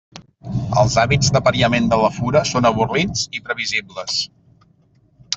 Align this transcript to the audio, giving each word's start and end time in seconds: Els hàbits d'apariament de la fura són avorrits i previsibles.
Els 0.83 0.93
hàbits 1.01 1.27
d'apariament 1.35 1.89
de 1.91 1.99
la 2.03 2.09
fura 2.15 2.41
són 2.51 2.67
avorrits 2.69 3.27
i 3.41 3.43
previsibles. 3.49 4.17